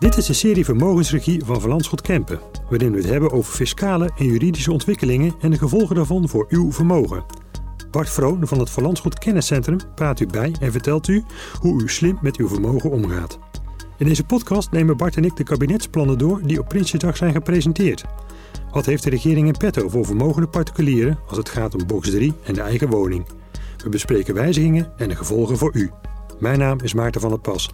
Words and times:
Dit 0.00 0.16
is 0.16 0.26
de 0.26 0.32
serie 0.32 0.64
Vermogensregie 0.64 1.44
van 1.44 1.60
Van 1.60 1.70
Landschot 1.70 2.00
Kempen, 2.00 2.40
waarin 2.70 2.92
we 2.92 2.96
het 2.96 3.08
hebben 3.08 3.30
over 3.30 3.52
fiscale 3.52 4.10
en 4.16 4.24
juridische 4.24 4.72
ontwikkelingen 4.72 5.34
en 5.40 5.50
de 5.50 5.58
gevolgen 5.58 5.96
daarvan 5.96 6.28
voor 6.28 6.46
uw 6.48 6.72
vermogen. 6.72 7.24
Bart 7.90 8.10
Vroon 8.10 8.46
van 8.46 8.58
het 8.58 8.70
Van 8.70 8.82
Landschot 8.82 9.18
Kenniscentrum 9.18 9.78
praat 9.94 10.20
u 10.20 10.26
bij 10.26 10.54
en 10.60 10.72
vertelt 10.72 11.08
u 11.08 11.24
hoe 11.60 11.82
u 11.82 11.88
slim 11.88 12.18
met 12.20 12.36
uw 12.36 12.48
vermogen 12.48 12.90
omgaat. 12.90 13.38
In 13.98 14.06
deze 14.06 14.24
podcast 14.24 14.70
nemen 14.70 14.96
Bart 14.96 15.16
en 15.16 15.24
ik 15.24 15.36
de 15.36 15.44
kabinetsplannen 15.44 16.18
door 16.18 16.40
die 16.42 16.60
op 16.60 16.68
Prinsjesdag 16.68 17.16
zijn 17.16 17.32
gepresenteerd. 17.32 18.04
Wat 18.70 18.86
heeft 18.86 19.02
de 19.02 19.10
regering 19.10 19.46
in 19.46 19.56
petto 19.56 19.88
voor 19.88 20.06
vermogende 20.06 20.48
particulieren 20.48 21.18
als 21.28 21.38
het 21.38 21.48
gaat 21.48 21.74
om 21.74 21.86
box 21.86 22.10
3 22.10 22.32
en 22.44 22.54
de 22.54 22.60
eigen 22.60 22.88
woning? 22.88 23.26
We 23.76 23.88
bespreken 23.88 24.34
wijzigingen 24.34 24.92
en 24.96 25.08
de 25.08 25.16
gevolgen 25.16 25.58
voor 25.58 25.74
u. 25.74 25.90
Mijn 26.38 26.58
naam 26.58 26.78
is 26.80 26.94
Maarten 26.94 27.20
van 27.20 27.30
der 27.30 27.40
Pas. 27.40 27.70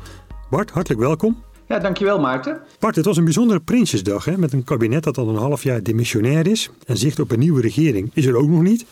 Bart, 0.51 0.71
hartelijk 0.71 1.01
welkom. 1.01 1.45
Ja, 1.69 1.79
dankjewel 1.79 2.21
Maarten. 2.21 2.61
Bart, 2.79 2.97
het 2.97 3.05
was 3.05 3.17
een 3.17 3.25
bijzondere 3.25 3.61
Prinsjesdag 3.61 4.25
hè, 4.25 4.39
met 4.39 4.53
een 4.53 4.65
kabinet 4.65 5.05
dat 5.05 5.19
al 5.19 5.29
een 5.29 5.37
half 5.37 5.63
jaar 5.63 5.83
demissionair 5.83 6.47
is. 6.47 6.71
En 6.87 6.97
zicht 6.97 7.21
op 7.21 7.31
een 7.31 7.39
nieuwe 7.39 7.61
regering 7.61 8.11
is 8.15 8.27
er 8.27 8.37
ook 8.37 8.49
nog 8.49 8.63
niet. 8.63 8.87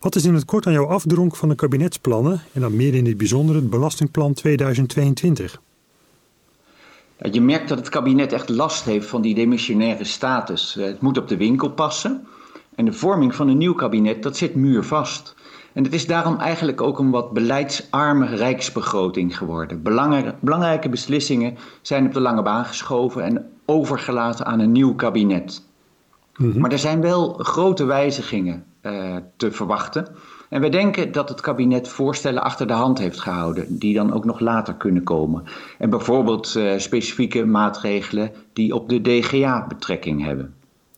Wat 0.00 0.14
is 0.14 0.24
in 0.24 0.34
het 0.34 0.44
kort 0.44 0.66
aan 0.66 0.72
jouw 0.72 0.86
afdronk 0.86 1.36
van 1.36 1.48
de 1.48 1.54
kabinetsplannen 1.54 2.42
en 2.52 2.60
dan 2.60 2.76
meer 2.76 2.94
in 2.94 3.06
het 3.06 3.16
bijzonder 3.16 3.54
het 3.54 3.70
Belastingplan 3.70 4.32
2022? 4.32 5.60
Je 7.30 7.40
merkt 7.40 7.68
dat 7.68 7.78
het 7.78 7.88
kabinet 7.88 8.32
echt 8.32 8.48
last 8.48 8.84
heeft 8.84 9.06
van 9.06 9.22
die 9.22 9.34
demissionaire 9.34 10.04
status. 10.04 10.74
Het 10.74 11.00
moet 11.00 11.18
op 11.18 11.28
de 11.28 11.36
winkel 11.36 11.70
passen. 11.70 12.26
En 12.74 12.84
de 12.84 12.92
vorming 12.92 13.34
van 13.34 13.48
een 13.48 13.58
nieuw 13.58 13.74
kabinet, 13.74 14.22
dat 14.22 14.36
zit 14.36 14.54
muurvast. 14.54 15.34
En 15.74 15.84
het 15.84 15.92
is 15.92 16.06
daarom 16.06 16.38
eigenlijk 16.38 16.80
ook 16.80 16.98
een 16.98 17.10
wat 17.10 17.32
beleidsarme 17.32 18.26
rijksbegroting 18.26 19.36
geworden. 19.36 19.82
Belangrijke 20.40 20.88
beslissingen 20.88 21.56
zijn 21.82 22.06
op 22.06 22.12
de 22.12 22.20
lange 22.20 22.42
baan 22.42 22.64
geschoven 22.64 23.22
en 23.22 23.50
overgelaten 23.64 24.46
aan 24.46 24.60
een 24.60 24.72
nieuw 24.72 24.94
kabinet. 24.94 25.62
Mhm. 26.36 26.60
Maar 26.60 26.72
er 26.72 26.78
zijn 26.78 27.00
wel 27.00 27.32
grote 27.32 27.84
wijzigingen 27.84 28.64
uh, 28.82 29.16
te 29.36 29.52
verwachten. 29.52 30.06
En 30.48 30.60
we 30.60 30.68
denken 30.68 31.12
dat 31.12 31.28
het 31.28 31.40
kabinet 31.40 31.88
voorstellen 31.88 32.42
achter 32.42 32.66
de 32.66 32.72
hand 32.72 32.98
heeft 32.98 33.20
gehouden, 33.20 33.78
die 33.78 33.94
dan 33.94 34.12
ook 34.12 34.24
nog 34.24 34.40
later 34.40 34.74
kunnen 34.74 35.02
komen. 35.02 35.44
En 35.78 35.90
bijvoorbeeld 35.90 36.54
uh, 36.56 36.78
specifieke 36.78 37.44
maatregelen 37.44 38.30
die 38.52 38.74
op 38.74 38.88
de 38.88 39.00
DGA 39.00 39.66
betrekking 39.66 40.24
hebben. 40.24 40.54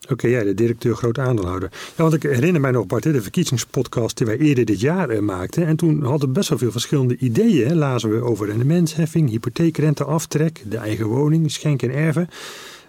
Oké, 0.09 0.27
jij, 0.27 0.43
de 0.43 0.53
directeur 0.53 0.95
groot 0.95 1.19
aandeelhouder. 1.19 1.69
Ja, 1.71 2.03
want 2.03 2.13
ik 2.13 2.23
herinner 2.23 2.61
mij 2.61 2.71
nog, 2.71 2.85
Bart, 2.85 3.03
de 3.03 3.21
verkiezingspodcast 3.21 4.17
die 4.17 4.27
wij 4.27 4.37
eerder 4.37 4.65
dit 4.65 4.79
jaar 4.79 5.09
eh, 5.09 5.19
maakten. 5.19 5.65
En 5.65 5.75
toen 5.75 6.03
hadden 6.03 6.27
we 6.27 6.33
best 6.33 6.49
wel 6.49 6.57
veel 6.57 6.71
verschillende 6.71 7.17
ideeën. 7.17 7.75
Lazen 7.75 8.09
we 8.09 8.23
over 8.23 8.47
rendementsheffing, 8.47 9.29
hypotheekrenteaftrek, 9.29 10.63
de 10.69 10.77
eigen 10.77 11.05
woning, 11.05 11.51
schenk 11.51 11.81
en 11.81 11.93
erven. 11.93 12.29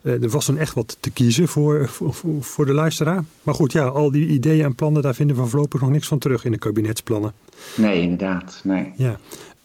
Uh, 0.02 0.22
er 0.22 0.28
was 0.28 0.46
dan 0.46 0.58
echt 0.58 0.74
wat 0.74 0.96
te 1.00 1.10
kiezen 1.10 1.48
voor, 1.48 1.88
voor, 1.88 2.14
voor, 2.40 2.66
de 2.66 2.72
luisteraar. 2.72 3.24
Maar 3.42 3.54
goed, 3.54 3.72
ja, 3.72 3.84
al 3.84 4.10
die 4.10 4.26
ideeën 4.26 4.64
en 4.64 4.74
plannen, 4.74 5.02
daar 5.02 5.14
vinden 5.14 5.36
we 5.36 5.46
voorlopig 5.46 5.80
nog 5.80 5.90
niks 5.90 6.08
van 6.08 6.18
terug 6.18 6.44
in 6.44 6.52
de 6.52 6.58
kabinetsplannen. 6.58 7.32
Nee, 7.76 8.00
inderdaad. 8.00 8.60
Nee. 8.64 8.92
Ja. 8.96 9.18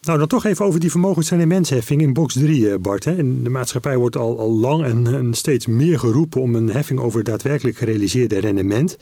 Nou, 0.04 0.18
dan 0.18 0.28
toch 0.28 0.44
even 0.44 0.64
over 0.64 0.80
die 0.80 0.90
vermogensrendementsheffing 0.90 2.00
in 2.00 2.12
box 2.12 2.34
3, 2.34 2.70
eh, 2.70 2.78
Bart. 2.78 3.02
De 3.04 3.50
maatschappij 3.50 3.96
wordt 3.96 4.16
al, 4.16 4.38
al 4.38 4.50
lang 4.50 4.84
en, 4.84 5.06
en, 5.06 5.34
steeds 5.34 5.66
meer 5.66 5.98
geroepen 5.98 6.40
om 6.40 6.54
een 6.54 6.70
heffing 6.70 7.00
over 7.00 7.24
daadwerkelijk 7.24 7.76
gerealiseerde 7.76 8.38
rendement. 8.38 8.98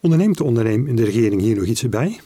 Onderneemt 0.00 0.38
de, 0.38 0.94
de 0.94 1.04
regering 1.04 1.40
hier 1.40 1.56
nog 1.56 1.64
iets 1.64 1.88
bij? 1.88 2.20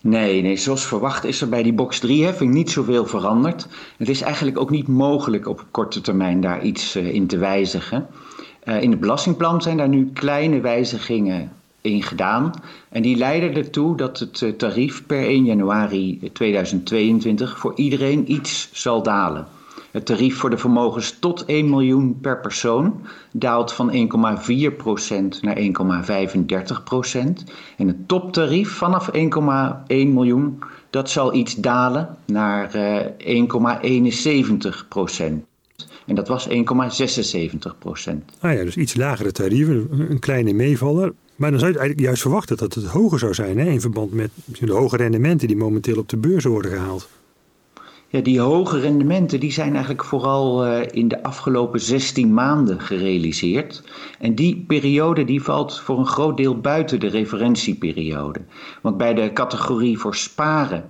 Nee, 0.00 0.42
nee, 0.42 0.56
zoals 0.56 0.86
verwacht 0.86 1.24
is 1.24 1.40
er 1.40 1.48
bij 1.48 1.62
die 1.62 1.72
box 1.72 2.06
3-heffing 2.06 2.50
niet 2.50 2.70
zoveel 2.70 3.06
veranderd. 3.06 3.68
Het 3.96 4.08
is 4.08 4.20
eigenlijk 4.20 4.58
ook 4.58 4.70
niet 4.70 4.88
mogelijk 4.88 5.48
op 5.48 5.66
korte 5.70 6.00
termijn 6.00 6.40
daar 6.40 6.62
iets 6.62 6.96
uh, 6.96 7.14
in 7.14 7.26
te 7.26 7.38
wijzigen. 7.38 8.06
Uh, 8.64 8.82
in 8.82 8.90
het 8.90 9.00
belastingplan 9.00 9.62
zijn 9.62 9.76
daar 9.76 9.88
nu 9.88 10.10
kleine 10.12 10.60
wijzigingen 10.60 11.52
in 11.80 12.02
gedaan. 12.02 12.52
En 12.88 13.02
die 13.02 13.16
leiden 13.16 13.54
ertoe 13.54 13.96
dat 13.96 14.18
het 14.18 14.42
eh, 14.42 14.50
tarief 14.50 15.06
per 15.06 15.22
1 15.22 15.44
januari 15.44 16.30
2022 16.32 17.58
voor 17.58 17.72
iedereen 17.76 18.32
iets 18.32 18.68
zal 18.72 19.02
dalen. 19.02 19.46
Het 19.90 20.06
tarief 20.06 20.36
voor 20.36 20.50
de 20.50 20.58
vermogens 20.58 21.18
tot 21.18 21.44
1 21.44 21.70
miljoen 21.70 22.18
per 22.20 22.40
persoon 22.40 23.06
daalt 23.32 23.72
van 23.72 23.92
1,4% 23.92 23.96
naar 25.40 25.56
1,35%. 25.56 25.62
En 27.76 27.86
het 27.86 28.08
toptarief 28.08 28.70
vanaf 28.70 29.10
1,1 29.12 29.20
miljoen, 29.86 30.58
dat 30.90 31.10
zal 31.10 31.34
iets 31.34 31.54
dalen 31.54 32.16
naar 32.24 32.70
1,71%. 32.70 32.76
Eh, 35.16 35.30
en 36.06 36.14
dat 36.14 36.28
was 36.28 36.48
1,76% 36.48 36.54
Ah 38.40 38.52
ja, 38.54 38.64
dus 38.64 38.76
iets 38.76 38.94
lagere 38.94 39.32
tarieven, 39.32 39.88
een 40.10 40.18
kleine 40.18 40.52
meevaller. 40.52 41.12
Maar 41.38 41.50
dan 41.50 41.58
zou 41.58 41.72
je 41.72 41.78
eigenlijk 41.78 42.06
juist 42.06 42.22
verwachten 42.22 42.56
dat 42.56 42.74
het 42.74 42.84
hoger 42.84 43.18
zou 43.18 43.34
zijn 43.34 43.58
hè, 43.58 43.70
in 43.70 43.80
verband 43.80 44.12
met 44.12 44.30
de 44.44 44.72
hoge 44.72 44.96
rendementen 44.96 45.48
die 45.48 45.56
momenteel 45.56 45.98
op 45.98 46.08
de 46.08 46.16
beurzen 46.16 46.50
worden 46.50 46.70
gehaald. 46.70 47.08
Ja, 48.08 48.20
die 48.20 48.40
hoge 48.40 48.80
rendementen 48.80 49.40
die 49.40 49.52
zijn 49.52 49.70
eigenlijk 49.70 50.04
vooral 50.04 50.66
uh, 50.66 50.80
in 50.90 51.08
de 51.08 51.22
afgelopen 51.22 51.80
16 51.80 52.34
maanden 52.34 52.80
gerealiseerd. 52.80 53.82
En 54.18 54.34
die 54.34 54.64
periode 54.66 55.24
die 55.24 55.42
valt 55.42 55.80
voor 55.80 55.98
een 55.98 56.06
groot 56.06 56.36
deel 56.36 56.60
buiten 56.60 57.00
de 57.00 57.08
referentieperiode. 57.08 58.40
Want 58.82 58.96
bij 58.96 59.14
de 59.14 59.32
categorie 59.32 59.98
voor 59.98 60.14
sparen, 60.14 60.88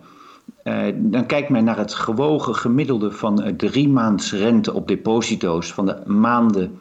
uh, 0.64 0.82
dan 0.94 1.26
kijkt 1.26 1.48
men 1.48 1.64
naar 1.64 1.78
het 1.78 1.94
gewogen 1.94 2.54
gemiddelde 2.54 3.10
van 3.10 3.54
drie 3.56 3.88
maands 3.88 4.32
rente 4.32 4.72
op 4.72 4.88
deposito's 4.88 5.72
van 5.72 5.86
de 5.86 6.02
maanden 6.06 6.78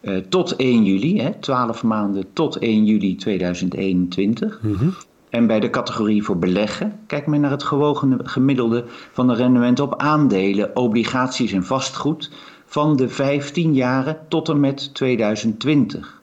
uh, 0.00 0.16
tot 0.16 0.56
1 0.56 0.84
juli, 0.84 1.20
hè, 1.20 1.30
12 1.40 1.82
maanden 1.82 2.24
tot 2.32 2.56
1 2.56 2.84
juli 2.84 3.16
2021. 3.16 4.60
Mm 4.62 4.74
-hmm. 4.74 4.94
En 5.30 5.46
bij 5.46 5.60
de 5.60 5.70
categorie 5.70 6.22
voor 6.22 6.38
beleggen 6.38 7.00
kijkt 7.06 7.26
men 7.26 7.40
naar 7.40 7.50
het 7.50 7.62
gewogen 7.62 8.28
gemiddelde 8.28 8.84
van 9.12 9.26
de 9.26 9.34
rendementen 9.34 9.84
op 9.84 10.00
aandelen, 10.00 10.76
obligaties 10.76 11.52
en 11.52 11.64
vastgoed 11.64 12.30
van 12.66 12.96
de 12.96 13.08
15 13.08 13.74
jaren 13.74 14.18
tot 14.28 14.48
en 14.48 14.60
met 14.60 14.94
2020. 14.94 16.20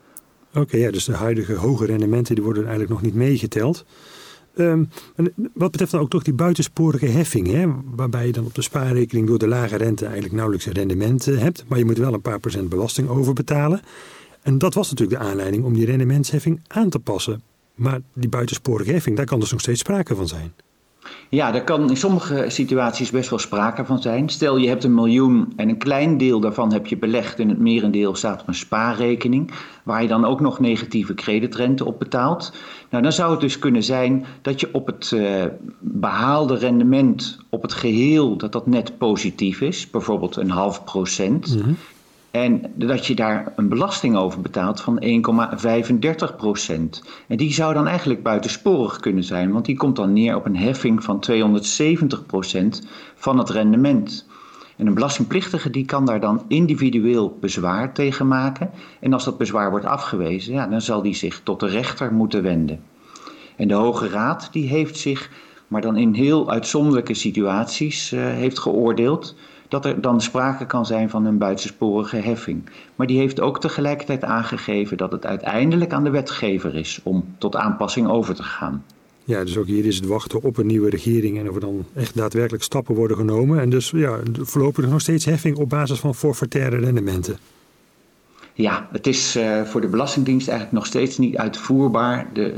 Oké, 0.49 0.59
okay, 0.59 0.79
ja, 0.79 0.91
dus 0.91 1.05
de 1.05 1.13
huidige 1.13 1.53
hoge 1.53 1.85
rendementen 1.85 2.35
die 2.35 2.43
worden 2.43 2.63
eigenlijk 2.63 2.93
nog 2.93 3.01
niet 3.01 3.15
meegeteld. 3.15 3.85
Um, 4.57 4.89
wat 5.53 5.71
betreft 5.71 5.91
dan 5.91 6.01
ook 6.01 6.09
toch 6.09 6.23
die 6.23 6.33
buitensporige 6.33 7.05
heffing, 7.05 7.47
hè, 7.47 7.67
waarbij 7.95 8.25
je 8.25 8.31
dan 8.31 8.45
op 8.45 8.55
de 8.55 8.61
spaarrekening 8.61 9.27
door 9.27 9.39
de 9.39 9.47
lage 9.47 9.75
rente 9.75 10.03
eigenlijk 10.03 10.33
nauwelijks 10.33 10.67
rendement 10.67 11.27
eh, 11.27 11.37
hebt, 11.37 11.63
maar 11.67 11.77
je 11.77 11.85
moet 11.85 11.97
wel 11.97 12.13
een 12.13 12.21
paar 12.21 12.39
procent 12.39 12.69
belasting 12.69 13.09
overbetalen. 13.09 13.81
En 14.41 14.57
dat 14.57 14.73
was 14.73 14.89
natuurlijk 14.89 15.19
de 15.19 15.27
aanleiding 15.27 15.63
om 15.63 15.73
die 15.73 15.85
rendementsheffing 15.85 16.61
aan 16.67 16.89
te 16.89 16.99
passen. 16.99 17.41
Maar 17.75 18.01
die 18.13 18.29
buitensporige 18.29 18.91
heffing, 18.91 19.17
daar 19.17 19.25
kan 19.25 19.39
dus 19.39 19.51
nog 19.51 19.61
steeds 19.61 19.79
sprake 19.79 20.15
van 20.15 20.27
zijn. 20.27 20.53
Ja, 21.29 21.51
daar 21.51 21.63
kan 21.63 21.89
in 21.89 21.97
sommige 21.97 22.45
situaties 22.47 23.11
best 23.11 23.29
wel 23.29 23.39
sprake 23.39 23.85
van 23.85 24.01
zijn. 24.01 24.29
Stel 24.29 24.57
je 24.57 24.67
hebt 24.67 24.83
een 24.83 24.93
miljoen 24.93 25.53
en 25.55 25.69
een 25.69 25.77
klein 25.77 26.17
deel 26.17 26.39
daarvan 26.39 26.73
heb 26.73 26.87
je 26.87 26.97
belegd 26.97 27.39
en 27.39 27.49
het 27.49 27.59
merendeel 27.59 28.15
staat 28.15 28.41
op 28.41 28.47
een 28.47 28.53
spaarrekening, 28.53 29.51
waar 29.83 30.01
je 30.01 30.07
dan 30.07 30.25
ook 30.25 30.39
nog 30.39 30.59
negatieve 30.59 31.13
creditrente 31.13 31.85
op 31.85 31.99
betaalt. 31.99 32.53
Nou, 32.89 33.03
dan 33.03 33.11
zou 33.11 33.31
het 33.31 33.39
dus 33.39 33.59
kunnen 33.59 33.83
zijn 33.83 34.25
dat 34.41 34.59
je 34.59 34.69
op 34.71 34.85
het 34.87 35.11
uh, 35.13 35.43
behaalde 35.79 36.55
rendement 36.55 37.37
op 37.49 37.61
het 37.61 37.73
geheel, 37.73 38.37
dat 38.37 38.51
dat 38.51 38.67
net 38.67 38.97
positief 38.97 39.61
is, 39.61 39.89
bijvoorbeeld 39.89 40.35
een 40.35 40.49
half 40.49 40.83
procent. 40.83 41.55
Mm 41.55 41.61
-hmm. 41.61 41.77
En 42.35 42.61
dat 42.75 43.05
je 43.05 43.15
daar 43.15 43.53
een 43.55 43.69
belasting 43.69 44.15
over 44.15 44.41
betaalt 44.41 44.81
van 44.81 45.03
1,35 46.29 46.35
procent. 46.37 47.03
En 47.27 47.37
die 47.37 47.53
zou 47.53 47.73
dan 47.73 47.87
eigenlijk 47.87 48.23
buitensporig 48.23 48.99
kunnen 48.99 49.23
zijn, 49.23 49.51
want 49.51 49.65
die 49.65 49.77
komt 49.77 49.95
dan 49.95 50.13
neer 50.13 50.35
op 50.35 50.45
een 50.45 50.57
heffing 50.57 51.03
van 51.03 51.19
270 51.19 52.25
procent 52.25 52.87
van 53.15 53.37
het 53.37 53.49
rendement. 53.49 54.27
En 54.77 54.87
een 54.87 54.93
belastingplichtige 54.93 55.69
die 55.69 55.85
kan 55.85 56.05
daar 56.05 56.19
dan 56.19 56.43
individueel 56.47 57.37
bezwaar 57.39 57.93
tegen 57.93 58.27
maken. 58.27 58.69
En 58.99 59.13
als 59.13 59.25
dat 59.25 59.37
bezwaar 59.37 59.69
wordt 59.69 59.85
afgewezen, 59.85 60.53
ja, 60.53 60.67
dan 60.67 60.81
zal 60.81 61.01
die 61.01 61.15
zich 61.15 61.41
tot 61.43 61.59
de 61.59 61.67
rechter 61.67 62.13
moeten 62.13 62.43
wenden. 62.43 62.83
En 63.55 63.67
de 63.67 63.73
Hoge 63.73 64.09
Raad 64.09 64.49
die 64.51 64.67
heeft 64.67 64.97
zich, 64.97 65.29
maar 65.67 65.81
dan 65.81 65.97
in 65.97 66.13
heel 66.13 66.51
uitzonderlijke 66.51 67.13
situaties, 67.13 68.11
uh, 68.11 68.19
heeft 68.19 68.59
geoordeeld 68.59 69.35
dat 69.67 69.85
er 69.85 70.01
dan 70.01 70.21
sprake 70.21 70.65
kan 70.65 70.85
zijn 70.85 71.09
van 71.09 71.25
een 71.25 71.37
buitensporige 71.37 72.17
heffing. 72.17 72.69
Maar 72.95 73.07
die 73.07 73.19
heeft 73.19 73.39
ook 73.39 73.59
tegelijkertijd 73.61 74.23
aangegeven 74.23 74.97
dat 74.97 75.11
het 75.11 75.25
uiteindelijk 75.25 75.93
aan 75.93 76.03
de 76.03 76.09
wetgever 76.09 76.75
is 76.75 76.99
om 77.03 77.35
tot 77.37 77.55
aanpassing 77.55 78.07
over 78.07 78.35
te 78.35 78.43
gaan. 78.43 78.83
Ja, 79.23 79.43
dus 79.43 79.57
ook 79.57 79.67
hier 79.67 79.85
is 79.85 79.95
het 79.95 80.05
wachten 80.05 80.41
op 80.41 80.57
een 80.57 80.67
nieuwe 80.67 80.89
regering 80.89 81.39
en 81.39 81.49
of 81.49 81.55
er 81.55 81.61
dan 81.61 81.85
echt 81.93 82.15
daadwerkelijk 82.15 82.63
stappen 82.63 82.95
worden 82.95 83.17
genomen. 83.17 83.59
En 83.59 83.69
dus 83.69 83.89
ja, 83.89 84.19
voorlopig 84.39 84.87
nog 84.87 85.01
steeds 85.01 85.25
heffing 85.25 85.57
op 85.57 85.69
basis 85.69 85.99
van 85.99 86.15
forfaitaire 86.15 86.77
rendementen. 86.77 87.37
Ja, 88.53 88.87
het 88.91 89.07
is 89.07 89.35
uh, 89.35 89.63
voor 89.63 89.81
de 89.81 89.87
Belastingdienst 89.87 90.47
eigenlijk 90.47 90.77
nog 90.77 90.85
steeds 90.85 91.17
niet 91.17 91.37
uitvoerbaar. 91.37 92.27
De, 92.33 92.53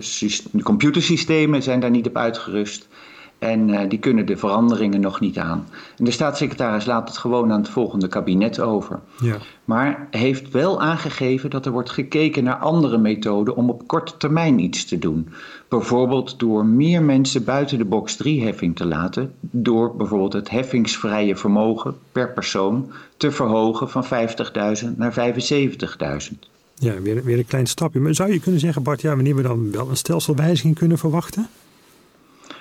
de 0.51 0.63
computersystemen 0.63 1.63
zijn 1.63 1.79
daar 1.79 1.89
niet 1.89 2.07
op 2.07 2.17
uitgerust. 2.17 2.87
En 3.39 3.69
uh, 3.69 3.79
die 3.87 3.99
kunnen 3.99 4.25
de 4.25 4.37
veranderingen 4.37 4.99
nog 4.99 5.19
niet 5.19 5.37
aan. 5.37 5.67
En 5.97 6.05
de 6.05 6.11
staatssecretaris 6.11 6.85
laat 6.85 7.07
het 7.07 7.17
gewoon 7.17 7.51
aan 7.51 7.59
het 7.59 7.69
volgende 7.69 8.07
kabinet 8.07 8.59
over. 8.59 8.99
Ja. 9.21 9.37
Maar 9.65 10.07
heeft 10.11 10.51
wel 10.51 10.81
aangegeven 10.81 11.49
dat 11.49 11.65
er 11.65 11.71
wordt 11.71 11.89
gekeken 11.89 12.43
naar 12.43 12.55
andere 12.55 12.97
methoden 12.97 13.55
om 13.55 13.69
op 13.69 13.87
korte 13.87 14.17
termijn 14.17 14.59
iets 14.59 14.85
te 14.85 14.99
doen. 14.99 15.29
Bijvoorbeeld 15.67 16.39
door 16.39 16.65
meer 16.65 17.03
mensen 17.03 17.43
buiten 17.43 17.77
de 17.77 17.85
box 17.85 18.17
3-heffing 18.23 18.75
te 18.75 18.85
laten. 18.85 19.33
Door 19.39 19.95
bijvoorbeeld 19.95 20.33
het 20.33 20.49
heffingsvrije 20.49 21.35
vermogen 21.35 21.95
per 22.11 22.33
persoon 22.33 22.91
te 23.17 23.31
verhogen 23.31 23.89
van 23.89 24.05
50.000 24.05 24.95
naar 24.95 25.33
75.000. 26.31 26.39
Ja, 26.79 27.01
weer, 27.01 27.23
weer 27.23 27.37
een 27.37 27.45
klein 27.45 27.67
stapje. 27.67 27.99
Maar 27.99 28.13
zou 28.13 28.31
je 28.31 28.39
kunnen 28.39 28.61
zeggen, 28.61 28.83
Bart, 28.83 29.01
ja, 29.01 29.15
wanneer 29.15 29.35
we 29.35 29.41
dan 29.41 29.71
wel 29.71 29.89
een 29.89 29.97
stelselwijziging 29.97 30.75
kunnen 30.75 30.97
verwachten? 30.97 31.47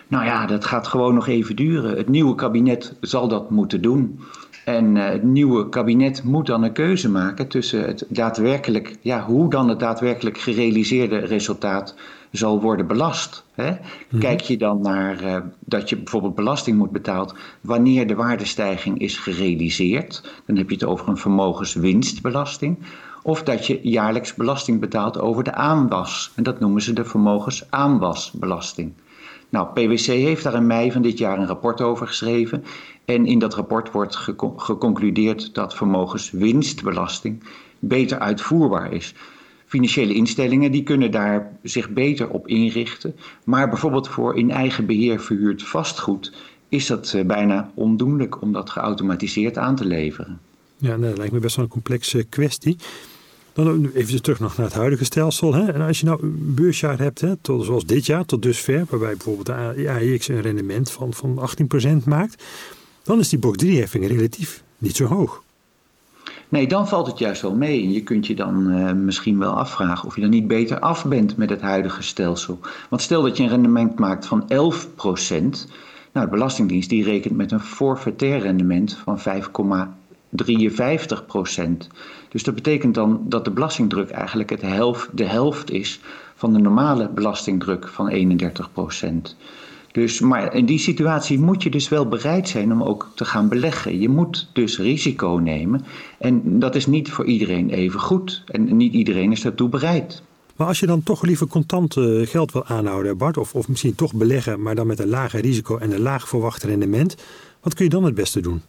Nou 0.08 0.24
ja, 0.24 0.46
dat 0.46 0.64
gaat 0.64 0.86
gewoon 0.86 1.14
nog 1.14 1.26
even 1.26 1.56
duren. 1.56 1.96
Het 1.96 2.08
nieuwe 2.08 2.34
kabinet 2.34 2.94
zal 3.00 3.28
dat 3.28 3.50
moeten 3.50 3.82
doen. 3.82 4.20
En 4.64 4.96
uh, 4.96 5.08
het 5.08 5.22
nieuwe 5.22 5.68
kabinet 5.68 6.24
moet 6.24 6.46
dan 6.46 6.62
een 6.62 6.72
keuze 6.72 7.10
maken 7.10 7.48
tussen 7.48 7.86
het 7.86 8.04
daadwerkelijk, 8.08 8.96
ja, 9.00 9.24
hoe 9.24 9.50
dan 9.50 9.68
het 9.68 9.80
daadwerkelijk 9.80 10.38
gerealiseerde 10.38 11.18
resultaat 11.18 11.94
zal 12.30 12.60
worden 12.60 12.86
belast. 12.86 13.44
Hè? 13.54 13.70
Mhm. 13.70 14.20
Kijk 14.20 14.40
je 14.40 14.56
dan 14.56 14.80
naar 14.80 15.24
uh, 15.24 15.36
dat 15.60 15.88
je 15.88 15.96
bijvoorbeeld 15.96 16.34
belasting 16.34 16.78
moet 16.78 16.90
betalen 16.90 17.34
wanneer 17.60 18.06
de 18.06 18.14
waardestijging 18.14 18.98
is 18.98 19.16
gerealiseerd, 19.16 20.34
dan 20.46 20.56
heb 20.56 20.68
je 20.68 20.74
het 20.74 20.84
over 20.84 21.08
een 21.08 21.16
vermogenswinstbelasting. 21.16 22.78
Of 23.22 23.42
dat 23.42 23.66
je 23.66 23.80
jaarlijks 23.82 24.34
belasting 24.34 24.80
betaalt 24.80 25.18
over 25.18 25.44
de 25.44 25.54
aanwas. 25.54 26.32
En 26.34 26.42
dat 26.42 26.60
noemen 26.60 26.82
ze 26.82 26.92
de 26.92 27.04
vermogensaanwasbelasting. 27.04 28.92
Nou, 29.48 29.72
PwC 29.72 30.06
heeft 30.06 30.42
daar 30.42 30.54
in 30.54 30.66
mei 30.66 30.92
van 30.92 31.02
dit 31.02 31.18
jaar 31.18 31.38
een 31.38 31.46
rapport 31.46 31.80
over 31.80 32.06
geschreven. 32.06 32.64
En 33.04 33.26
in 33.26 33.38
dat 33.38 33.54
rapport 33.54 33.92
wordt 33.92 34.16
geconcludeerd 34.56 35.54
dat 35.54 35.74
vermogenswinstbelasting 35.74 37.42
beter 37.78 38.18
uitvoerbaar 38.18 38.92
is. 38.92 39.14
Financiële 39.66 40.14
instellingen 40.14 40.72
die 40.72 40.82
kunnen 40.82 41.10
daar 41.10 41.58
zich 41.62 41.90
beter 41.90 42.28
op 42.28 42.48
inrichten. 42.48 43.16
Maar 43.44 43.68
bijvoorbeeld 43.68 44.08
voor 44.08 44.36
in 44.36 44.50
eigen 44.50 44.86
beheer 44.86 45.20
verhuurd 45.20 45.62
vastgoed 45.62 46.32
is 46.68 46.86
dat 46.86 47.12
eh, 47.12 47.24
bijna 47.24 47.70
ondoenlijk 47.74 48.42
om 48.42 48.52
dat 48.52 48.70
geautomatiseerd 48.70 49.58
aan 49.58 49.76
te 49.76 49.84
leveren. 49.84 50.40
Ja, 50.76 50.96
dat 50.96 51.18
lijkt 51.18 51.32
me 51.32 51.38
best 51.38 51.56
wel 51.56 51.64
een 51.64 51.70
complexe 51.70 52.24
kwestie. 52.24 52.76
Dan 53.64 53.90
even 53.94 54.22
terug 54.22 54.40
nog 54.40 54.56
naar 54.56 54.66
het 54.66 54.74
huidige 54.74 55.04
stelsel. 55.04 55.54
Hè. 55.54 55.72
En 55.72 55.80
als 55.80 56.00
je 56.00 56.06
nou 56.06 56.22
een 56.22 56.54
beursjaar 56.54 56.98
hebt, 56.98 57.20
hè, 57.20 57.36
tot, 57.36 57.64
zoals 57.64 57.86
dit 57.86 58.06
jaar, 58.06 58.24
tot 58.24 58.42
dusver, 58.42 58.86
waarbij 58.90 59.16
bijvoorbeeld 59.16 59.46
de 59.46 59.88
AEX 59.88 60.28
een 60.28 60.40
rendement 60.40 60.90
van, 60.90 61.12
van 61.14 61.50
18% 62.00 62.04
maakt, 62.04 62.44
dan 63.02 63.18
is 63.18 63.28
die 63.28 63.38
box 63.38 63.64
3-heffing 63.64 64.06
relatief 64.06 64.62
niet 64.78 64.96
zo 64.96 65.04
hoog. 65.04 65.42
Nee, 66.48 66.66
dan 66.66 66.88
valt 66.88 67.06
het 67.06 67.18
juist 67.18 67.42
wel 67.42 67.54
mee. 67.54 67.82
En 67.82 67.92
je 67.92 68.02
kunt 68.02 68.26
je 68.26 68.34
dan 68.34 68.70
uh, 68.70 68.92
misschien 68.92 69.38
wel 69.38 69.52
afvragen 69.52 70.08
of 70.08 70.14
je 70.14 70.20
dan 70.20 70.30
niet 70.30 70.46
beter 70.46 70.78
af 70.78 71.04
bent 71.04 71.36
met 71.36 71.50
het 71.50 71.60
huidige 71.60 72.02
stelsel. 72.02 72.58
Want 72.90 73.02
stel 73.02 73.22
dat 73.22 73.36
je 73.36 73.42
een 73.42 73.48
rendement 73.48 73.98
maakt 73.98 74.26
van 74.26 74.42
11%. 74.42 74.46
Nou, 76.12 76.26
de 76.26 76.28
Belastingdienst 76.30 76.88
die 76.88 77.04
rekent 77.04 77.36
met 77.36 77.52
een 77.52 77.60
forfaitair 77.60 78.40
rendement 78.40 78.96
van 79.04 79.18
5,53 80.44 81.26
procent. 81.26 81.88
Dus 82.28 82.42
dat 82.42 82.54
betekent 82.54 82.94
dan 82.94 83.20
dat 83.24 83.44
de 83.44 83.50
belastingdruk 83.50 84.10
eigenlijk 84.10 84.50
het 84.50 84.62
helft, 84.62 85.08
de 85.12 85.24
helft 85.24 85.70
is 85.70 86.00
van 86.34 86.52
de 86.52 86.58
normale 86.58 87.08
belastingdruk 87.08 87.88
van 87.88 88.08
31 88.08 88.72
procent. 88.72 89.36
Dus, 89.92 90.20
maar 90.20 90.54
in 90.54 90.66
die 90.66 90.78
situatie 90.78 91.38
moet 91.38 91.62
je 91.62 91.70
dus 91.70 91.88
wel 91.88 92.08
bereid 92.08 92.48
zijn 92.48 92.72
om 92.72 92.82
ook 92.82 93.10
te 93.14 93.24
gaan 93.24 93.48
beleggen. 93.48 94.00
Je 94.00 94.08
moet 94.08 94.50
dus 94.52 94.78
risico 94.78 95.40
nemen. 95.42 95.84
En 96.18 96.58
dat 96.58 96.74
is 96.74 96.86
niet 96.86 97.10
voor 97.10 97.24
iedereen 97.24 97.70
even 97.70 98.00
goed. 98.00 98.42
En 98.46 98.76
niet 98.76 98.92
iedereen 98.92 99.32
is 99.32 99.40
daartoe 99.40 99.68
bereid. 99.68 100.22
Maar 100.56 100.66
als 100.66 100.80
je 100.80 100.86
dan 100.86 101.02
toch 101.02 101.22
liever 101.22 101.46
contant 101.46 101.96
eh, 101.96 102.26
geld 102.26 102.52
wil 102.52 102.64
aanhouden, 102.64 103.16
Bart, 103.16 103.36
of, 103.36 103.54
of 103.54 103.68
misschien 103.68 103.94
toch 103.94 104.14
beleggen, 104.14 104.62
maar 104.62 104.74
dan 104.74 104.86
met 104.86 104.98
een 104.98 105.08
lager 105.08 105.40
risico 105.40 105.78
en 105.78 105.92
een 105.92 106.00
laag 106.00 106.28
verwacht 106.28 106.62
rendement, 106.62 107.16
wat 107.60 107.74
kun 107.74 107.84
je 107.84 107.90
dan 107.90 108.04
het 108.04 108.14
beste 108.14 108.40
doen? 108.40 108.62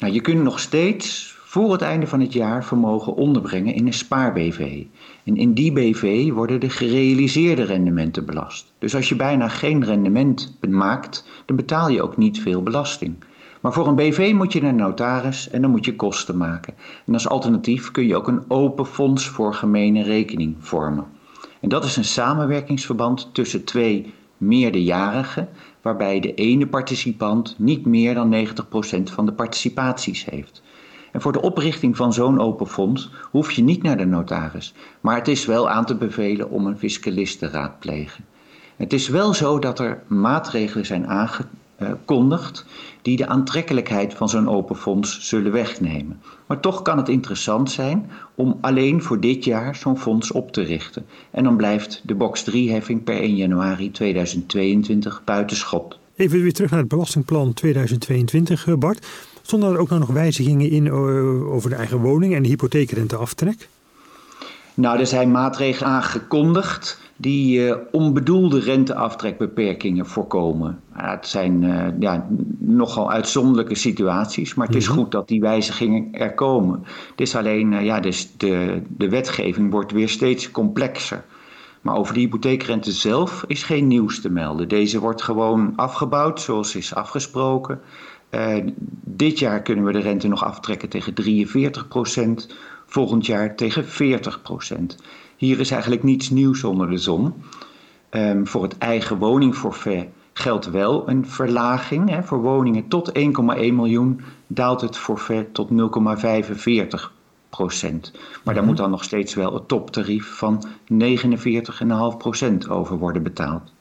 Nou, 0.00 0.12
je 0.12 0.20
kunt 0.20 0.42
nog 0.42 0.60
steeds 0.60 1.34
voor 1.44 1.72
het 1.72 1.82
einde 1.82 2.06
van 2.06 2.20
het 2.20 2.32
jaar 2.32 2.64
vermogen 2.64 3.14
onderbrengen 3.14 3.74
in 3.74 3.86
een 3.86 3.92
spaar-BV. 3.92 4.84
En 5.24 5.36
in 5.36 5.54
die 5.54 5.72
BV 5.72 6.30
worden 6.32 6.60
de 6.60 6.70
gerealiseerde 6.70 7.62
rendementen 7.62 8.24
belast. 8.24 8.72
Dus 8.78 8.94
als 8.94 9.08
je 9.08 9.16
bijna 9.16 9.48
geen 9.48 9.84
rendement 9.84 10.58
maakt, 10.68 11.24
dan 11.44 11.56
betaal 11.56 11.88
je 11.88 12.02
ook 12.02 12.16
niet 12.16 12.40
veel 12.40 12.62
belasting. 12.62 13.14
Maar 13.60 13.72
voor 13.72 13.86
een 13.86 13.94
BV 13.94 14.32
moet 14.34 14.52
je 14.52 14.62
naar 14.62 14.74
notaris 14.74 15.50
en 15.50 15.62
dan 15.62 15.70
moet 15.70 15.84
je 15.84 15.96
kosten 15.96 16.36
maken. 16.36 16.74
En 17.06 17.12
als 17.12 17.28
alternatief 17.28 17.90
kun 17.90 18.06
je 18.06 18.16
ook 18.16 18.28
een 18.28 18.44
open 18.48 18.86
fonds 18.86 19.28
voor 19.28 19.54
gemene 19.54 20.02
rekening 20.02 20.56
vormen. 20.58 21.06
En 21.60 21.68
dat 21.68 21.84
is 21.84 21.96
een 21.96 22.04
samenwerkingsverband 22.04 23.28
tussen 23.32 23.64
twee 23.64 24.12
meerderjarigen, 24.36 25.48
waarbij 25.82 26.20
de 26.20 26.34
ene 26.34 26.66
participant 26.66 27.54
niet 27.58 27.86
meer 27.86 28.14
dan 28.14 28.46
90% 28.46 29.02
van 29.02 29.26
de 29.26 29.32
participaties 29.32 30.24
heeft. 30.24 30.62
En 31.12 31.20
voor 31.20 31.32
de 31.32 31.42
oprichting 31.42 31.96
van 31.96 32.12
zo'n 32.12 32.40
open 32.40 32.66
fonds 32.66 33.10
hoef 33.30 33.52
je 33.52 33.62
niet 33.62 33.82
naar 33.82 33.96
de 33.96 34.04
notaris, 34.04 34.74
maar 35.00 35.16
het 35.16 35.28
is 35.28 35.46
wel 35.46 35.70
aan 35.70 35.84
te 35.84 35.94
bevelen 35.94 36.50
om 36.50 36.66
een 36.66 36.78
fiscalist 36.78 37.38
te 37.38 37.48
raadplegen. 37.48 38.24
Het 38.76 38.92
is 38.92 39.08
wel 39.08 39.34
zo 39.34 39.58
dat 39.58 39.78
er 39.78 40.02
maatregelen 40.06 40.86
zijn 40.86 41.06
aangekondigd 41.80 42.64
die 43.02 43.16
de 43.16 43.26
aantrekkelijkheid 43.26 44.14
van 44.14 44.28
zo'n 44.28 44.48
open 44.48 44.76
fonds 44.76 45.28
zullen 45.28 45.52
wegnemen. 45.52 46.20
Maar 46.46 46.60
toch 46.60 46.82
kan 46.82 46.96
het 46.96 47.08
interessant 47.08 47.70
zijn 47.70 48.10
om 48.34 48.58
alleen 48.60 49.02
voor 49.02 49.20
dit 49.20 49.44
jaar 49.44 49.76
zo'n 49.76 49.98
fonds 49.98 50.32
op 50.32 50.52
te 50.52 50.62
richten. 50.62 51.06
En 51.30 51.44
dan 51.44 51.56
blijft 51.56 52.02
de 52.04 52.14
box 52.14 52.50
3-heffing 52.50 53.04
per 53.04 53.20
1 53.20 53.36
januari 53.36 53.90
2022 53.90 55.22
buitenschot. 55.24 55.98
Even 56.16 56.42
weer 56.42 56.52
terug 56.52 56.70
naar 56.70 56.80
het 56.80 56.88
belastingplan 56.88 57.54
2022, 57.54 58.66
eh, 58.66 58.74
Bart. 58.74 59.06
Stonden 59.42 59.72
er 59.72 59.78
ook 59.78 59.90
nog 59.90 60.08
wijzigingen 60.08 60.70
in 60.70 60.86
eh, 60.86 61.52
over 61.52 61.70
de 61.70 61.76
eigen 61.76 61.98
woning 61.98 62.34
en 62.34 62.42
de 62.42 62.48
hypotheekrenteaftrek? 62.48 63.68
Nou, 64.74 64.98
er 64.98 65.06
zijn 65.06 65.30
maatregelen 65.30 65.90
aangekondigd 65.90 66.98
die 67.20 67.66
uh, 67.66 67.76
onbedoelde 67.90 68.60
renteaftrekbeperkingen 68.60 70.06
voorkomen. 70.06 70.80
het 70.92 71.26
zijn 71.26 71.62
uh, 71.62 71.86
ja, 71.98 72.28
nogal 72.58 73.10
uitzonderlijke 73.10 73.74
situaties, 73.74 74.54
maar 74.54 74.66
het 74.66 74.76
is 74.76 74.88
mhm. 74.88 74.98
goed 74.98 75.10
dat 75.10 75.28
die 75.28 75.40
wijzigingen 75.40 76.12
er 76.12 76.34
komen. 76.34 76.82
Het 77.10 77.20
is 77.20 77.36
alleen, 77.36 77.72
uh, 77.72 77.84
ja, 77.84 78.00
dus 78.00 78.36
de, 78.36 78.82
de 78.88 79.08
wetgeving 79.08 79.70
wordt 79.70 79.92
weer 79.92 80.08
steeds 80.08 80.50
complexer. 80.50 81.24
Maar 81.80 81.96
over 81.96 82.14
de 82.14 82.20
hypotheekrente 82.20 82.92
zelf 82.92 83.44
is 83.46 83.62
geen 83.62 83.86
nieuws 83.86 84.20
te 84.20 84.30
melden. 84.30 84.68
Deze 84.68 85.00
wordt 85.00 85.22
gewoon 85.22 85.72
afgebouwd 85.76 86.40
zoals 86.40 86.76
is 86.76 86.94
afgesproken. 86.94 87.80
Uh, 88.30 88.56
dit 89.04 89.38
jaar 89.38 89.62
kunnen 89.62 89.84
we 89.84 89.92
de 89.92 89.98
rente 89.98 90.28
nog 90.28 90.44
aftrekken 90.44 90.88
tegen 90.88 91.14
43 91.14 91.88
procent, 91.88 92.54
volgend 92.86 93.26
jaar 93.26 93.56
tegen 93.56 93.84
40 93.84 94.42
procent. 94.42 94.96
Hier 95.40 95.60
is 95.60 95.70
eigenlijk 95.70 96.02
niets 96.02 96.30
nieuws 96.30 96.64
onder 96.64 96.90
de 96.90 96.98
zon. 96.98 97.34
Um, 98.10 98.46
voor 98.46 98.62
het 98.62 98.78
eigen 98.78 99.18
woningforfait 99.18 100.08
geldt 100.32 100.70
wel 100.70 101.08
een 101.08 101.26
verlaging. 101.26 102.10
Hè. 102.10 102.22
Voor 102.22 102.42
woningen 102.42 102.88
tot 102.88 103.12
1,1 103.18 103.22
miljoen 103.56 104.20
daalt 104.46 104.80
het 104.80 104.96
forfait 104.96 105.54
tot 105.54 105.68
0,45 105.70 105.76
procent. 107.50 108.12
Maar 108.12 108.54
daar 108.54 108.54
mhm. 108.54 108.64
moet 108.66 108.76
dan 108.76 108.90
nog 108.90 109.04
steeds 109.04 109.34
wel 109.34 109.54
het 109.54 109.68
toptarief 109.68 110.26
van 110.26 110.64
49,5 110.92 112.16
procent 112.18 112.68
over 112.68 112.98
worden 112.98 113.22
betaald. 113.22 113.72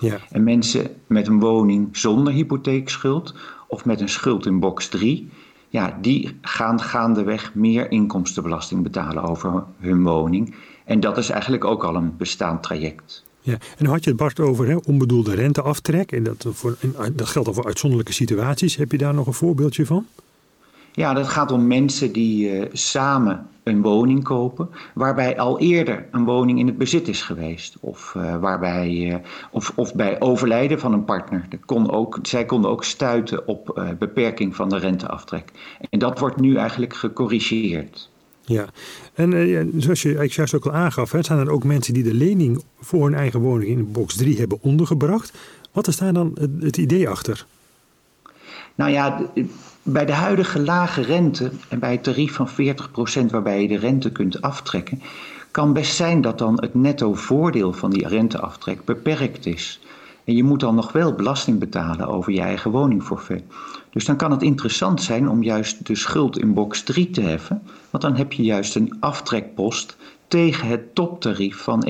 Ja. 0.00 0.16
En 0.30 0.44
mensen 0.44 0.90
met 1.06 1.26
een 1.26 1.40
woning 1.40 1.96
zonder 1.96 2.32
hypotheekschuld 2.32 3.34
of 3.68 3.84
met 3.84 4.00
een 4.00 4.08
schuld 4.08 4.46
in 4.46 4.60
box 4.60 4.88
3, 4.88 5.30
ja, 5.68 5.98
die 6.00 6.38
gaan 6.40 6.80
gaandeweg 6.80 7.54
meer 7.54 7.90
inkomstenbelasting 7.90 8.82
betalen 8.82 9.22
over 9.22 9.64
hun 9.78 10.02
woning. 10.02 10.54
En 10.84 11.00
dat 11.00 11.18
is 11.18 11.30
eigenlijk 11.30 11.64
ook 11.64 11.84
al 11.84 11.94
een 11.94 12.16
bestaand 12.16 12.62
traject. 12.62 13.24
Ja, 13.40 13.56
en 13.78 13.86
had 13.86 14.04
je 14.04 14.10
het 14.10 14.18
Bart 14.18 14.40
over 14.40 14.68
hè, 14.68 14.76
onbedoelde 14.86 15.34
renteaftrek. 15.34 16.12
En 16.12 16.22
dat, 16.22 16.46
voor, 16.50 16.76
dat 17.12 17.28
geldt 17.28 17.48
al 17.48 17.54
voor 17.54 17.66
uitzonderlijke 17.66 18.12
situaties. 18.12 18.76
Heb 18.76 18.92
je 18.92 18.98
daar 18.98 19.14
nog 19.14 19.26
een 19.26 19.32
voorbeeldje 19.32 19.86
van? 19.86 20.06
Ja, 20.92 21.14
dat 21.14 21.28
gaat 21.28 21.52
om 21.52 21.66
mensen 21.66 22.12
die 22.12 22.50
uh, 22.50 22.64
samen 22.72 23.46
een 23.62 23.82
woning 23.82 24.24
kopen, 24.24 24.68
waarbij 24.94 25.38
al 25.38 25.58
eerder 25.58 26.06
een 26.10 26.24
woning 26.24 26.58
in 26.58 26.66
het 26.66 26.78
bezit 26.78 27.08
is 27.08 27.22
geweest. 27.22 27.76
Of, 27.80 28.14
uh, 28.16 28.36
waarbij, 28.36 28.90
uh, 28.90 29.14
of, 29.50 29.72
of 29.74 29.94
bij 29.94 30.20
overlijden 30.20 30.80
van 30.80 30.92
een 30.92 31.04
partner. 31.04 31.46
Dat 31.48 31.64
kon 31.64 31.90
ook, 31.90 32.18
zij 32.22 32.44
konden 32.44 32.70
ook 32.70 32.84
stuiten 32.84 33.48
op 33.48 33.94
beperking 33.98 34.56
van 34.56 34.68
de 34.68 34.78
renteaftrek. 34.78 35.50
En 35.90 35.98
dat 35.98 36.18
wordt 36.18 36.40
nu 36.40 36.56
eigenlijk 36.56 36.94
gecorrigeerd. 36.94 38.10
Ja, 38.46 38.68
en 39.14 39.32
uh, 39.32 39.60
zoals 39.76 40.02
je 40.02 40.08
eigenlijk 40.08 40.32
juist 40.32 40.54
ook 40.54 40.66
al 40.66 40.72
aangaf, 40.72 41.12
hè, 41.12 41.22
zijn 41.22 41.38
er 41.38 41.50
ook 41.50 41.64
mensen 41.64 41.94
die 41.94 42.02
de 42.02 42.14
lening 42.14 42.62
voor 42.80 43.04
hun 43.04 43.14
eigen 43.14 43.40
woning 43.40 43.70
in 43.70 43.92
box 43.92 44.16
3 44.16 44.38
hebben 44.38 44.58
ondergebracht. 44.62 45.32
Wat 45.72 45.86
is 45.86 45.96
daar 45.96 46.12
dan 46.12 46.30
het, 46.40 46.50
het 46.60 46.76
idee 46.76 47.08
achter? 47.08 47.46
Nou 48.74 48.90
ja, 48.90 49.30
bij 49.82 50.06
de 50.06 50.12
huidige 50.12 50.60
lage 50.60 51.02
rente 51.02 51.50
en 51.68 51.78
bij 51.78 51.92
het 51.92 52.02
tarief 52.02 52.32
van 52.32 52.48
40% 52.48 53.30
waarbij 53.30 53.62
je 53.62 53.68
de 53.68 53.78
rente 53.78 54.12
kunt 54.12 54.42
aftrekken, 54.42 55.02
kan 55.50 55.72
best 55.72 55.94
zijn 55.94 56.20
dat 56.20 56.38
dan 56.38 56.60
het 56.60 56.74
netto 56.74 57.14
voordeel 57.14 57.72
van 57.72 57.90
die 57.90 58.08
renteaftrek 58.08 58.84
beperkt 58.84 59.46
is. 59.46 59.80
En 60.24 60.36
je 60.36 60.44
moet 60.44 60.60
dan 60.60 60.74
nog 60.74 60.92
wel 60.92 61.12
belasting 61.12 61.58
betalen 61.58 62.08
over 62.08 62.32
je 62.32 62.40
eigen 62.40 62.70
woningforfait. 62.70 63.44
Dus 63.90 64.04
dan 64.04 64.16
kan 64.16 64.30
het 64.30 64.42
interessant 64.42 65.02
zijn 65.02 65.28
om 65.28 65.42
juist 65.42 65.86
de 65.86 65.94
schuld 65.94 66.38
in 66.38 66.54
box 66.54 66.82
3 66.82 67.10
te 67.10 67.20
heffen, 67.20 67.62
want 67.90 68.02
dan 68.02 68.16
heb 68.16 68.32
je 68.32 68.42
juist 68.42 68.74
een 68.74 68.96
aftrekpost 69.00 69.96
tegen 70.28 70.68
het 70.68 70.94
toptarief 70.94 71.56
van 71.56 71.86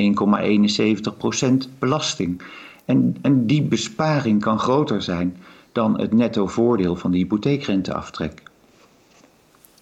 1,71% 1.66 1.78
belasting. 1.78 2.42
En, 2.84 3.16
en 3.22 3.46
die 3.46 3.62
besparing 3.62 4.40
kan 4.40 4.58
groter 4.58 5.02
zijn 5.02 5.36
dan 5.72 6.00
het 6.00 6.12
netto 6.12 6.46
voordeel 6.46 6.96
van 6.96 7.10
de 7.10 7.16
hypotheekrenteaftrek. 7.16 8.42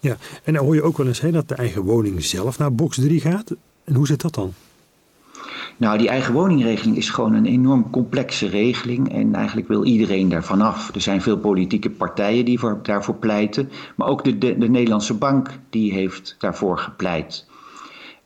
Ja, 0.01 0.17
en 0.45 0.53
dan 0.53 0.65
hoor 0.65 0.75
je 0.75 0.83
ook 0.83 0.97
wel 0.97 1.07
eens 1.07 1.21
hè, 1.21 1.31
dat 1.31 1.49
de 1.49 1.55
eigen 1.55 1.83
woning 1.83 2.25
zelf 2.25 2.59
naar 2.59 2.75
box 2.75 2.97
3 2.97 3.21
gaat. 3.21 3.55
En 3.85 3.95
hoe 3.95 4.07
zit 4.07 4.21
dat 4.21 4.35
dan? 4.35 4.53
Nou, 5.83 5.99
die 5.99 6.09
eigen 6.09 6.35
woningregeling 6.35 6.97
is 6.97 7.11
gewoon 7.11 7.35
een 7.35 7.47
enorm 7.47 7.91
complexe 7.91 8.49
regeling 8.49 9.13
en 9.13 9.35
eigenlijk 9.35 9.69
wil 9.69 9.85
iedereen 9.85 10.29
daarvan 10.29 10.61
af. 10.61 10.95
Er 10.95 11.01
zijn 11.01 11.23
veel 11.23 11.39
politieke 11.39 11.91
partijen 11.91 12.45
die 12.45 12.59
voor, 12.59 12.79
daarvoor 12.83 13.15
pleiten, 13.15 13.71
maar 13.97 14.09
ook 14.09 14.25
de, 14.25 14.39
de, 14.39 14.59
de 14.59 14.69
Nederlandse 14.69 15.15
bank 15.15 15.49
die 15.71 15.93
heeft 15.93 16.37
daarvoor 16.39 16.79
gepleit. 16.79 17.47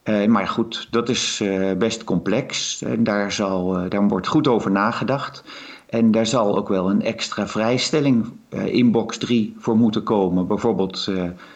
Uh, 0.05 0.27
maar 0.27 0.49
goed, 0.49 0.89
dat 0.91 1.09
is 1.09 1.41
uh, 1.43 1.73
best 1.73 2.05
complex 2.05 2.83
en 2.83 3.05
daar, 3.05 3.33
zal, 3.33 3.85
uh, 3.85 3.91
daar 3.91 4.09
wordt 4.09 4.27
goed 4.27 4.49
over 4.49 4.71
nagedacht. 4.71 5.45
En 5.89 6.11
daar 6.11 6.27
zal 6.27 6.57
ook 6.57 6.69
wel 6.69 6.91
een 6.91 7.03
extra 7.03 7.47
vrijstelling 7.47 8.33
in 8.65 8.93
box 8.93 9.19
3 9.19 9.55
voor 9.59 9.77
moeten 9.77 10.03
komen. 10.03 10.47
Bijvoorbeeld 10.47 11.11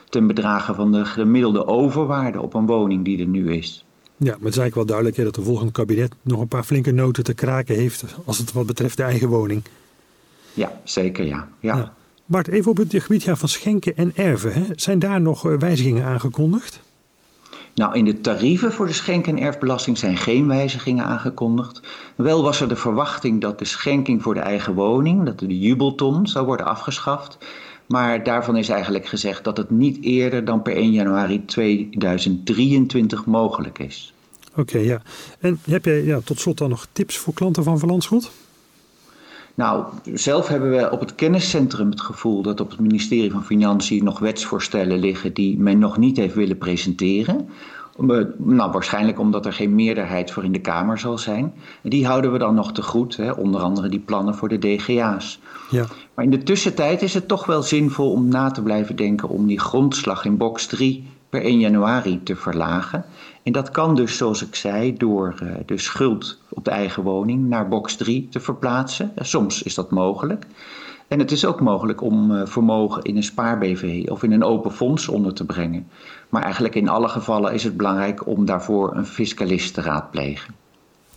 ten 0.08 0.26
bedrage 0.26 0.74
van 0.74 0.92
de 0.92 1.04
gemiddelde 1.04 1.66
overwaarde 1.66 2.40
op 2.40 2.54
een 2.54 2.66
woning 2.66 3.04
die 3.04 3.20
er 3.20 3.26
nu 3.26 3.52
is. 3.52 3.84
Ja, 4.22 4.26
maar 4.26 4.44
het 4.44 4.54
is 4.54 4.58
eigenlijk 4.58 4.74
wel 4.74 4.84
duidelijk 4.84 5.16
hè, 5.16 5.24
dat 5.24 5.34
de 5.34 5.42
volgende 5.42 5.72
kabinet 5.72 6.14
nog 6.22 6.40
een 6.40 6.48
paar 6.48 6.64
flinke 6.64 6.92
noten 6.92 7.24
te 7.24 7.34
kraken 7.34 7.74
heeft 7.74 8.04
als 8.24 8.38
het 8.38 8.52
wat 8.52 8.66
betreft 8.66 8.96
de 8.96 9.02
eigen 9.02 9.28
woning. 9.28 9.62
Ja, 10.52 10.80
zeker 10.84 11.26
ja. 11.26 11.48
ja. 11.60 11.76
ja. 11.76 11.94
Bart, 12.26 12.48
even 12.48 12.70
op 12.70 12.76
het 12.76 12.94
gebied 12.98 13.24
van 13.24 13.48
schenken 13.48 13.96
en 13.96 14.12
erven. 14.14 14.52
Hè. 14.52 14.64
Zijn 14.76 14.98
daar 14.98 15.20
nog 15.20 15.46
eh, 15.46 15.58
wijzigingen 15.58 16.04
aangekondigd? 16.04 16.80
Nou, 17.74 17.94
in 17.94 18.04
de 18.04 18.20
tarieven 18.20 18.72
voor 18.72 18.86
de 18.86 18.92
schenk- 18.92 19.26
en 19.26 19.38
erfbelasting 19.38 19.98
zijn 19.98 20.16
geen 20.16 20.46
wijzigingen 20.46 21.04
aangekondigd. 21.04 21.80
Wel 22.16 22.42
was 22.42 22.60
er 22.60 22.68
de 22.68 22.76
verwachting 22.76 23.40
dat 23.40 23.58
de 23.58 23.64
schenking 23.64 24.22
voor 24.22 24.34
de 24.34 24.40
eigen 24.40 24.74
woning, 24.74 25.24
dat 25.24 25.38
de 25.38 25.58
jubelton, 25.58 26.26
zou 26.26 26.46
worden 26.46 26.66
afgeschaft. 26.66 27.38
Maar 27.90 28.24
daarvan 28.24 28.56
is 28.56 28.68
eigenlijk 28.68 29.06
gezegd 29.06 29.44
dat 29.44 29.56
het 29.56 29.70
niet 29.70 30.04
eerder 30.04 30.44
dan 30.44 30.62
per 30.62 30.76
1 30.76 30.92
januari 30.92 31.44
2023 31.44 33.26
mogelijk 33.26 33.78
is. 33.78 34.14
Oké, 34.56 34.78
ja. 34.78 35.02
En 35.40 35.60
heb 35.64 35.84
jij 35.84 36.04
ja, 36.04 36.20
tot 36.24 36.40
slot 36.40 36.58
dan 36.58 36.68
nog 36.68 36.86
tips 36.92 37.16
voor 37.16 37.34
klanten 37.34 37.64
van 37.64 37.78
Verlandschot? 37.78 38.30
Nou, 39.54 39.84
zelf 40.14 40.48
hebben 40.48 40.70
we 40.70 40.90
op 40.90 41.00
het 41.00 41.14
kenniscentrum 41.14 41.90
het 41.90 42.00
gevoel 42.00 42.42
dat 42.42 42.60
op 42.60 42.70
het 42.70 42.80
ministerie 42.80 43.30
van 43.30 43.44
Financiën 43.44 44.04
nog 44.04 44.18
wetsvoorstellen 44.18 44.98
liggen 44.98 45.34
die 45.34 45.58
men 45.58 45.78
nog 45.78 45.98
niet 45.98 46.16
heeft 46.16 46.34
willen 46.34 46.58
presenteren. 46.58 47.48
Nou, 48.36 48.70
waarschijnlijk 48.72 49.18
omdat 49.18 49.46
er 49.46 49.52
geen 49.52 49.74
meerderheid 49.74 50.30
voor 50.30 50.44
in 50.44 50.52
de 50.52 50.60
Kamer 50.60 50.98
zal 50.98 51.18
zijn. 51.18 51.52
Die 51.82 52.06
houden 52.06 52.32
we 52.32 52.38
dan 52.38 52.54
nog 52.54 52.72
te 52.72 52.82
goed, 52.82 53.16
hè? 53.16 53.30
onder 53.30 53.60
andere 53.60 53.88
die 53.88 54.00
plannen 54.00 54.34
voor 54.34 54.48
de 54.48 54.58
DGA's. 54.58 55.40
Ja. 55.70 55.86
Maar 56.14 56.24
in 56.24 56.30
de 56.30 56.42
tussentijd 56.42 57.02
is 57.02 57.14
het 57.14 57.28
toch 57.28 57.46
wel 57.46 57.62
zinvol 57.62 58.12
om 58.12 58.28
na 58.28 58.50
te 58.50 58.62
blijven 58.62 58.96
denken 58.96 59.28
om 59.28 59.46
die 59.46 59.60
grondslag 59.60 60.24
in 60.24 60.36
box 60.36 60.66
3 60.66 61.08
per 61.28 61.42
1 61.42 61.58
januari 61.58 62.22
te 62.22 62.36
verlagen. 62.36 63.04
En 63.42 63.52
dat 63.52 63.70
kan 63.70 63.94
dus, 63.94 64.16
zoals 64.16 64.42
ik 64.42 64.54
zei, 64.54 64.96
door 64.96 65.34
uh, 65.42 65.52
de 65.66 65.78
schuld 65.78 66.38
op 66.48 66.64
de 66.64 66.70
eigen 66.70 67.02
woning 67.02 67.48
naar 67.48 67.68
box 67.68 67.96
3 67.96 68.28
te 68.30 68.40
verplaatsen. 68.40 69.12
Soms 69.16 69.62
is 69.62 69.74
dat 69.74 69.90
mogelijk. 69.90 70.46
En 71.10 71.18
het 71.18 71.30
is 71.30 71.44
ook 71.44 71.60
mogelijk 71.60 72.02
om 72.02 72.30
uh, 72.30 72.46
vermogen 72.46 73.02
in 73.02 73.16
een 73.16 73.22
spaar-BV 73.22 74.06
of 74.08 74.22
in 74.22 74.32
een 74.32 74.44
open 74.44 74.72
fonds 74.72 75.08
onder 75.08 75.34
te 75.34 75.44
brengen. 75.44 75.88
Maar 76.28 76.42
eigenlijk 76.42 76.74
in 76.74 76.88
alle 76.88 77.08
gevallen 77.08 77.52
is 77.52 77.64
het 77.64 77.76
belangrijk 77.76 78.26
om 78.26 78.44
daarvoor 78.44 78.96
een 78.96 79.06
fiscalist 79.06 79.74
te 79.74 79.80
raadplegen. 79.80 80.54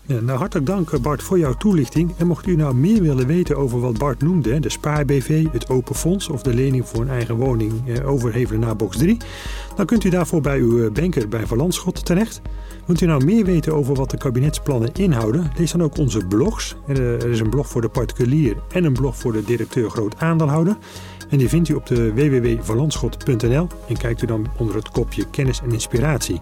Nou, 0.05 0.29
hartelijk 0.29 0.65
dank 0.65 0.91
eh, 0.91 0.99
Bart 0.99 1.23
voor 1.23 1.39
jouw 1.39 1.53
toelichting. 1.53 2.11
En 2.17 2.27
mocht 2.27 2.47
u 2.47 2.55
nou 2.55 2.75
meer 2.75 3.01
willen 3.01 3.27
weten 3.27 3.57
over 3.57 3.79
wat 3.79 3.97
Bart 3.97 4.21
noemde, 4.21 4.59
de 4.59 4.69
spaar-BV, 4.69 5.45
het 5.51 5.69
open 5.69 5.95
fonds 5.95 6.29
of 6.29 6.41
de 6.41 6.53
lening 6.53 6.87
voor 6.87 7.01
een 7.01 7.09
eigen 7.09 7.35
woning 7.35 7.71
eh, 7.87 8.09
overhevelen 8.09 8.61
naar 8.61 8.75
box 8.75 8.97
3, 8.97 9.17
dan 9.75 9.85
kunt 9.85 10.03
u 10.03 10.09
daarvoor 10.09 10.41
bij 10.41 10.59
uw 10.59 10.91
banker 10.91 11.29
bij 11.29 11.47
Verlandschot 11.47 12.05
terecht. 12.05 12.41
Wilt 12.85 13.01
u 13.01 13.05
nou 13.05 13.25
meer 13.25 13.45
weten 13.45 13.73
over 13.73 13.95
wat 13.95 14.09
de 14.09 14.17
kabinetsplannen 14.17 14.93
inhouden? 14.93 15.51
Lees 15.57 15.71
dan 15.71 15.83
ook 15.83 15.97
onze 15.97 16.25
blogs. 16.25 16.75
Er 16.87 17.29
is 17.29 17.39
een 17.39 17.49
blog 17.49 17.67
voor 17.67 17.81
de 17.81 17.89
particulier 17.89 18.55
en 18.71 18.83
een 18.83 18.93
blog 18.93 19.17
voor 19.17 19.31
de 19.31 19.43
directeur 19.43 19.89
groot 19.89 20.15
aandeelhouder. 20.17 20.77
En 21.29 21.37
die 21.37 21.49
vindt 21.49 21.69
u 21.69 21.73
op 21.73 21.85
de 21.85 22.13
www.verlandschot.nl 22.13 23.67
en 23.87 23.97
kijkt 23.97 24.21
u 24.21 24.25
dan 24.25 24.47
onder 24.57 24.75
het 24.75 24.89
kopje 24.89 25.29
kennis 25.29 25.61
en 25.61 25.71
inspiratie. 25.71 26.41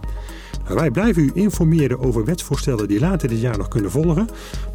Wij 0.67 0.91
blijven 0.91 1.23
u 1.23 1.31
informeren 1.33 1.99
over 1.99 2.25
wetsvoorstellen 2.25 2.87
die 2.87 2.99
later 2.99 3.29
dit 3.29 3.41
jaar 3.41 3.57
nog 3.57 3.67
kunnen 3.67 3.91
volgen. 3.91 4.27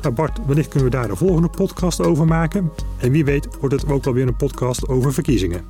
Nou 0.02 0.14
Bart, 0.14 0.38
wellicht 0.46 0.68
kunnen 0.68 0.90
we 0.90 0.96
daar 0.96 1.08
de 1.08 1.16
volgende 1.16 1.48
podcast 1.48 2.00
over 2.00 2.26
maken. 2.26 2.70
En 2.98 3.10
wie 3.10 3.24
weet 3.24 3.48
wordt 3.60 3.74
het 3.74 3.90
ook 3.90 4.04
wel 4.04 4.14
weer 4.14 4.26
een 4.26 4.36
podcast 4.36 4.88
over 4.88 5.12
verkiezingen. 5.12 5.64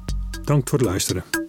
Dank 0.44 0.68
voor 0.68 0.78
het 0.78 0.86
luisteren. 0.86 1.45